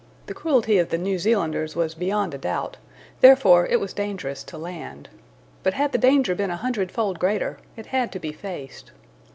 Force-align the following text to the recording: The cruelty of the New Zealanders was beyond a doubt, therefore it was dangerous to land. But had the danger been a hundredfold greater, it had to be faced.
The 0.25 0.33
cruelty 0.33 0.79
of 0.79 0.89
the 0.89 0.97
New 0.97 1.19
Zealanders 1.19 1.75
was 1.75 1.93
beyond 1.93 2.33
a 2.33 2.39
doubt, 2.39 2.77
therefore 3.19 3.67
it 3.67 3.79
was 3.79 3.93
dangerous 3.93 4.43
to 4.45 4.57
land. 4.57 5.09
But 5.61 5.75
had 5.75 5.91
the 5.91 5.99
danger 5.99 6.33
been 6.33 6.49
a 6.49 6.57
hundredfold 6.57 7.19
greater, 7.19 7.59
it 7.75 7.85
had 7.93 8.11
to 8.13 8.19
be 8.19 8.31
faced. 8.31 8.93